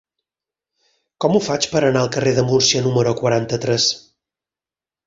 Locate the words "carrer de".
2.17-2.47